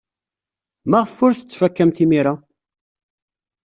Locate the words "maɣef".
0.89-1.15